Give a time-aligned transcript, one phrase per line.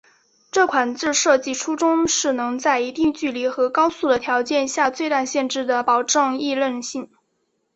[0.51, 7.07] 这款字设计初衷是能在一定距离和高速的条件下最大限度地保证易认性。